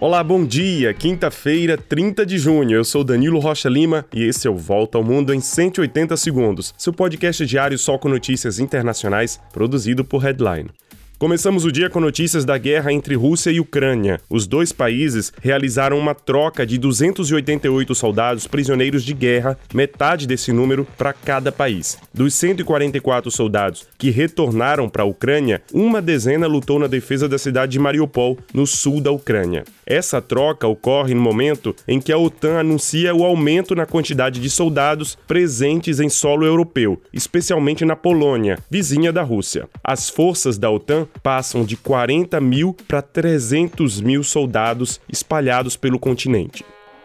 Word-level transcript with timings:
Olá, 0.00 0.24
bom 0.24 0.44
dia! 0.44 0.92
Quinta-feira, 0.92 1.78
30 1.78 2.26
de 2.26 2.36
junho. 2.36 2.72
Eu 2.72 2.84
sou 2.84 3.04
Danilo 3.04 3.38
Rocha 3.38 3.68
Lima 3.68 4.04
e 4.12 4.24
esse 4.24 4.46
é 4.46 4.50
o 4.50 4.56
Volta 4.56 4.98
ao 4.98 5.04
Mundo 5.04 5.32
em 5.32 5.40
180 5.40 6.16
segundos, 6.16 6.74
seu 6.76 6.92
podcast 6.92 7.46
diário 7.46 7.78
só 7.78 7.96
com 7.96 8.08
notícias 8.08 8.58
internacionais, 8.58 9.40
produzido 9.52 10.04
por 10.04 10.18
Headline. 10.18 10.68
Começamos 11.16 11.64
o 11.64 11.70
dia 11.70 11.88
com 11.88 12.00
notícias 12.00 12.44
da 12.44 12.58
guerra 12.58 12.92
entre 12.92 13.14
Rússia 13.14 13.48
e 13.50 13.60
Ucrânia. 13.60 14.20
Os 14.28 14.48
dois 14.48 14.72
países 14.72 15.32
realizaram 15.40 15.96
uma 15.96 16.12
troca 16.12 16.66
de 16.66 16.76
288 16.76 17.94
soldados 17.94 18.48
prisioneiros 18.48 19.04
de 19.04 19.14
guerra, 19.14 19.56
metade 19.72 20.26
desse 20.26 20.52
número 20.52 20.84
para 20.98 21.12
cada 21.12 21.52
país. 21.52 21.96
Dos 22.12 22.34
144 22.34 23.30
soldados 23.30 23.86
que 23.96 24.10
retornaram 24.10 24.88
para 24.88 25.04
a 25.04 25.06
Ucrânia, 25.06 25.62
uma 25.72 26.02
dezena 26.02 26.48
lutou 26.48 26.80
na 26.80 26.88
defesa 26.88 27.28
da 27.28 27.38
cidade 27.38 27.72
de 27.72 27.78
Mariupol, 27.78 28.36
no 28.52 28.66
sul 28.66 29.00
da 29.00 29.12
Ucrânia. 29.12 29.62
Essa 29.86 30.20
troca 30.20 30.66
ocorre 30.66 31.14
no 31.14 31.20
momento 31.20 31.76
em 31.86 32.00
que 32.00 32.10
a 32.10 32.18
OTAN 32.18 32.58
anuncia 32.58 33.14
o 33.14 33.24
aumento 33.24 33.74
na 33.74 33.86
quantidade 33.86 34.40
de 34.40 34.50
soldados 34.50 35.16
presentes 35.28 36.00
em 36.00 36.08
solo 36.08 36.44
europeu, 36.44 37.00
especialmente 37.12 37.84
na 37.84 37.94
Polônia, 37.94 38.58
vizinha 38.68 39.12
da 39.12 39.22
Rússia. 39.22 39.68
As 39.82 40.10
forças 40.10 40.58
da 40.58 40.70
OTAN 40.70 41.03
passam 41.22 41.64
de 41.64 41.76
40 41.76 42.40
mil 42.40 42.76
para 42.86 43.02
300 43.02 44.00
mil 44.00 44.22
soldados 44.22 45.00
espalhados 45.08 45.76
pelo 45.76 45.98
continente. 45.98 46.64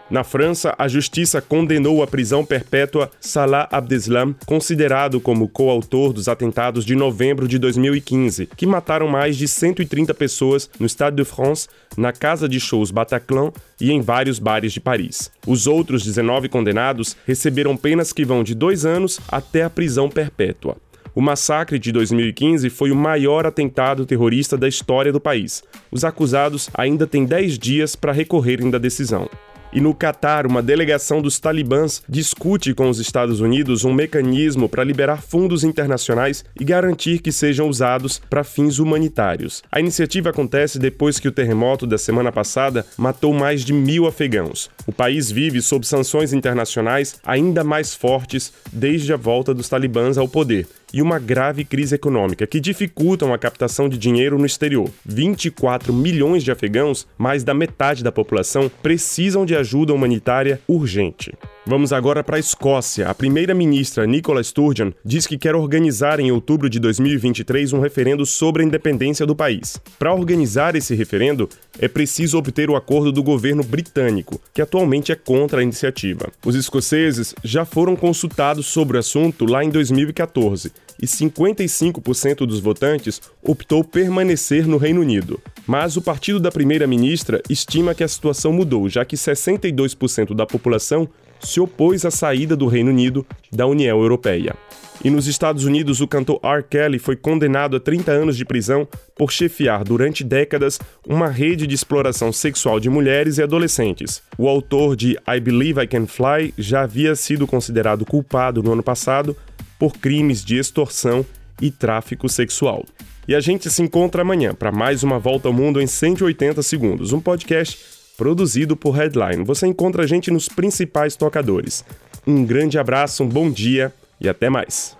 Na 0.09 0.23
França, 0.23 0.73
a 0.75 0.87
justiça 0.87 1.39
condenou 1.39 2.01
à 2.01 2.07
prisão 2.07 2.43
perpétua 2.43 3.11
Salah 3.21 3.67
Abdeslam, 3.71 4.33
considerado 4.47 5.21
como 5.21 5.47
coautor 5.47 6.13
dos 6.13 6.27
atentados 6.27 6.83
de 6.83 6.95
novembro 6.95 7.47
de 7.47 7.59
2015, 7.59 8.47
que 8.57 8.65
mataram 8.65 9.07
mais 9.07 9.37
de 9.37 9.47
130 9.47 10.11
pessoas 10.15 10.67
no 10.79 10.89
Stade 10.89 11.17
de 11.17 11.23
France, 11.23 11.67
na 11.95 12.11
casa 12.11 12.49
de 12.49 12.59
shows 12.59 12.89
Bataclan 12.89 13.51
e 13.79 13.91
em 13.91 14.01
vários 14.01 14.39
bares 14.39 14.73
de 14.73 14.79
Paris. 14.79 15.31
Os 15.45 15.67
outros 15.67 16.03
19 16.03 16.49
condenados 16.49 17.15
receberam 17.27 17.77
penas 17.77 18.11
que 18.11 18.25
vão 18.25 18.43
de 18.43 18.55
dois 18.55 18.85
anos 18.85 19.19
até 19.27 19.61
a 19.61 19.69
prisão 19.69 20.09
perpétua. 20.09 20.77
O 21.15 21.21
massacre 21.21 21.79
de 21.79 21.91
2015 21.91 22.69
foi 22.69 22.91
o 22.91 22.95
maior 22.95 23.45
atentado 23.45 24.05
terrorista 24.05 24.57
da 24.57 24.67
história 24.67 25.11
do 25.11 25.19
país. 25.19 25.63
Os 25.91 26.03
acusados 26.03 26.69
ainda 26.73 27.07
têm 27.07 27.25
10 27.25 27.57
dias 27.57 27.95
para 27.95 28.11
recorrerem 28.11 28.69
da 28.69 28.77
decisão. 28.77 29.29
E 29.71 29.79
no 29.79 29.93
Catar, 29.93 30.47
uma 30.47 30.63
delegação 30.63 31.21
dos 31.21 31.39
talibãs 31.39 32.01
discute 32.09 32.73
com 32.73 32.89
os 32.89 32.99
Estados 32.99 33.39
Unidos 33.39 33.85
um 33.85 33.93
mecanismo 33.93 34.67
para 34.67 34.83
liberar 34.83 35.21
fundos 35.21 35.63
internacionais 35.63 36.43
e 36.59 36.63
garantir 36.63 37.19
que 37.19 37.31
sejam 37.31 37.69
usados 37.69 38.19
para 38.29 38.43
fins 38.43 38.79
humanitários. 38.79 39.61
A 39.71 39.79
iniciativa 39.79 40.31
acontece 40.31 40.79
depois 40.79 41.19
que 41.19 41.27
o 41.27 41.31
terremoto 41.31 41.85
da 41.85 41.99
semana 41.99 42.31
passada 42.31 42.83
matou 42.97 43.31
mais 43.31 43.63
de 43.63 43.71
mil 43.71 44.07
afegãos. 44.07 44.71
O 44.87 44.91
país 44.91 45.31
vive 45.31 45.61
sob 45.61 45.85
sanções 45.85 46.33
internacionais 46.33 47.19
ainda 47.23 47.63
mais 47.63 47.93
fortes 47.93 48.51
desde 48.73 49.13
a 49.13 49.17
volta 49.17 49.53
dos 49.53 49.69
talibãs 49.69 50.17
ao 50.17 50.27
poder 50.27 50.67
e 50.93 51.01
uma 51.01 51.19
grave 51.19 51.63
crise 51.63 51.95
econômica 51.95 52.47
que 52.47 52.59
dificultam 52.59 53.33
a 53.33 53.37
captação 53.37 53.89
de 53.89 53.97
dinheiro 53.97 54.37
no 54.37 54.45
exterior. 54.45 54.89
24 55.05 55.93
milhões 55.93 56.43
de 56.43 56.51
afegãos, 56.51 57.07
mais 57.17 57.43
da 57.43 57.53
metade 57.53 58.03
da 58.03 58.11
população, 58.11 58.71
precisam 58.81 59.45
de 59.45 59.55
ajuda 59.55 59.93
humanitária 59.93 60.61
urgente. 60.67 61.33
Vamos 61.65 61.91
agora 61.91 62.23
para 62.23 62.37
a 62.37 62.39
Escócia. 62.39 63.09
A 63.09 63.13
primeira-ministra 63.13 64.07
Nicola 64.07 64.41
Sturgeon 64.41 64.91
diz 65.03 65.27
que 65.27 65.37
quer 65.37 65.55
organizar 65.55 66.19
em 66.19 66.31
outubro 66.31 66.69
de 66.69 66.79
2023 66.79 67.73
um 67.73 67.81
referendo 67.81 68.25
sobre 68.25 68.63
a 68.63 68.65
independência 68.65 69.25
do 69.25 69.35
país. 69.35 69.77
Para 69.99 70.13
organizar 70.13 70.75
esse 70.75 70.95
referendo, 70.95 71.49
é 71.77 71.87
preciso 71.87 72.37
obter 72.37 72.69
o 72.69 72.77
acordo 72.77 73.11
do 73.11 73.21
governo 73.21 73.61
britânico, 73.61 74.41
que 74.53 74.61
atualmente 74.61 75.11
é 75.11 75.15
contra 75.15 75.59
a 75.59 75.63
iniciativa. 75.63 76.31
Os 76.45 76.55
escoceses 76.55 77.35
já 77.43 77.65
foram 77.65 77.95
consultados 77.95 78.65
sobre 78.65 78.95
o 78.95 78.99
assunto 78.99 79.45
lá 79.45 79.63
em 79.63 79.69
2014 79.69 80.71
e 81.01 81.05
55% 81.05 82.45
dos 82.45 82.59
votantes 82.59 83.21
optou 83.43 83.83
permanecer 83.83 84.65
no 84.65 84.77
Reino 84.77 85.01
Unido. 85.01 85.39
Mas 85.67 85.97
o 85.97 86.01
partido 86.01 86.39
da 86.39 86.51
primeira-ministra 86.51 87.41
estima 87.49 87.93
que 87.93 88.03
a 88.03 88.07
situação 88.07 88.51
mudou, 88.51 88.89
já 88.89 89.05
que 89.05 89.15
62% 89.15 90.33
da 90.33 90.45
população 90.45 91.07
se 91.39 91.59
opôs 91.59 92.05
à 92.05 92.11
saída 92.11 92.55
do 92.55 92.67
Reino 92.67 92.91
Unido 92.91 93.25
da 93.51 93.65
União 93.65 93.99
Europeia. 93.99 94.55
E 95.03 95.09
nos 95.09 95.27
Estados 95.27 95.63
Unidos, 95.63 96.01
o 96.01 96.07
cantor 96.07 96.41
R. 96.43 96.61
Kelly 96.63 96.99
foi 96.99 97.15
condenado 97.15 97.77
a 97.77 97.79
30 97.79 98.11
anos 98.11 98.35
de 98.35 98.43
prisão 98.43 98.85
por 99.15 99.31
chefiar 99.31 99.85
durante 99.85 100.25
décadas 100.25 100.77
uma 101.07 101.29
rede 101.29 101.65
de 101.65 101.73
exploração 101.73 102.33
sexual 102.33 102.81
de 102.81 102.89
mulheres 102.89 103.37
e 103.37 103.43
adolescentes. 103.43 104.21
O 104.37 104.49
autor 104.49 104.97
de 104.97 105.17
I 105.25 105.39
Believe 105.39 105.81
I 105.81 105.87
Can 105.87 106.05
Fly 106.05 106.53
já 106.57 106.81
havia 106.81 107.15
sido 107.15 107.47
considerado 107.47 108.05
culpado 108.05 108.61
no 108.61 108.73
ano 108.73 108.83
passado 108.83 109.37
por 109.77 109.93
crimes 109.93 110.43
de 110.43 110.57
extorsão 110.57 111.25
e 111.61 111.71
tráfico 111.71 112.27
sexual. 112.27 112.83
E 113.25 113.33
a 113.33 113.39
gente 113.39 113.69
se 113.69 113.81
encontra 113.81 114.23
amanhã 114.23 114.53
para 114.53 114.71
mais 114.71 115.01
uma 115.01 115.17
volta 115.17 115.47
ao 115.47 115.53
mundo 115.53 115.79
em 115.79 115.87
180 115.87 116.61
segundos, 116.61 117.13
um 117.13 117.21
podcast 117.21 117.98
produzido 118.19 118.75
por 118.75 118.91
Headline. 118.91 119.45
Você 119.45 119.65
encontra 119.65 120.03
a 120.03 120.05
gente 120.05 120.29
nos 120.29 120.49
principais 120.49 121.15
tocadores. 121.15 121.85
Um 122.27 122.43
grande 122.43 122.77
abraço, 122.77 123.23
um 123.23 123.29
bom 123.29 123.49
dia 123.49 123.93
e 124.19 124.27
até 124.27 124.49
mais. 124.49 124.98